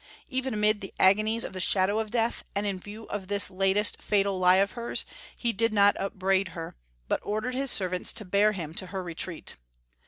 [0.29, 4.01] Even amid the agonies of the shadow of death, and in view of this last
[4.01, 5.05] fatal lie of hers,
[5.37, 6.73] he did not upbraid her,
[7.07, 9.57] but ordered his servants to bear him to her retreat.